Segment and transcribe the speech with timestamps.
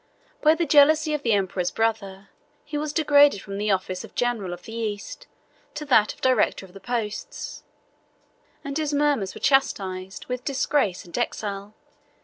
[0.41, 2.29] By the jealousy of the emperor's brother,
[2.65, 5.27] he was degraded from the office of general of the East,
[5.75, 7.61] to that of director of the posts,
[8.63, 11.75] and his murmurs were chastised with disgrace and exile.